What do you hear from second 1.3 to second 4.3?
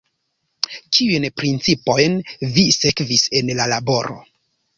principojn vi sekvis en la laboro?